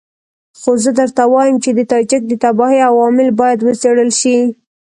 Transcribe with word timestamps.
خو 0.59 0.71
زه 0.83 0.91
درته 0.99 1.23
وایم 1.33 1.57
چې 1.63 1.69
د 1.73 1.79
تاجک 1.91 2.21
د 2.27 2.33
تباهۍ 2.43 2.79
عوامل 2.89 3.29
باید 3.39 3.59
وڅېړل 3.61 4.09
شي. 4.19 4.37